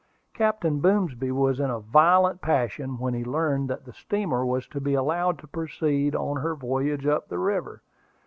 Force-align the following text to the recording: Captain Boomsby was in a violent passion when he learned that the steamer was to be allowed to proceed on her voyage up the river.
Captain 0.33 0.79
Boomsby 0.79 1.31
was 1.31 1.59
in 1.59 1.69
a 1.69 1.79
violent 1.79 2.41
passion 2.41 2.97
when 2.97 3.13
he 3.13 3.23
learned 3.23 3.69
that 3.69 3.85
the 3.85 3.93
steamer 3.93 4.43
was 4.43 4.65
to 4.67 4.81
be 4.81 4.95
allowed 4.95 5.37
to 5.37 5.45
proceed 5.45 6.15
on 6.15 6.37
her 6.37 6.55
voyage 6.55 7.05
up 7.05 7.27
the 7.29 7.37
river. 7.37 7.83